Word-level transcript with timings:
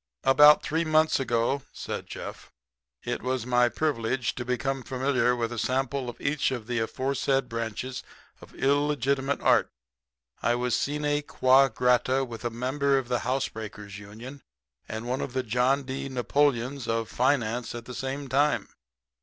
"About 0.23 0.63
three 0.63 0.83
months 0.83 1.19
ago," 1.19 1.61
said 1.71 2.07
Jeff, 2.07 2.51
"it 3.03 3.21
was 3.21 3.45
my 3.45 3.69
privilege 3.69 4.33
to 4.33 4.43
become 4.43 4.81
familiar 4.81 5.35
with 5.35 5.51
a 5.53 5.59
sample 5.59 6.09
of 6.09 6.19
each 6.19 6.49
of 6.49 6.65
the 6.65 6.79
aforesaid 6.79 7.47
branches 7.47 8.01
of 8.41 8.55
illegitimate 8.55 9.41
art. 9.41 9.69
I 10.41 10.55
was 10.55 10.75
sine 10.75 11.21
qua 11.21 11.67
grata 11.67 12.25
with 12.25 12.43
a 12.43 12.49
member 12.49 12.97
of 12.97 13.09
the 13.09 13.19
housebreakers' 13.19 13.99
union 13.99 14.41
and 14.89 15.05
one 15.07 15.21
of 15.21 15.33
the 15.33 15.43
John 15.43 15.83
D. 15.83 16.09
Napoleons 16.09 16.87
of 16.87 17.07
finance 17.07 17.75
at 17.75 17.85
the 17.85 17.93
same 17.93 18.27
time." 18.27 18.69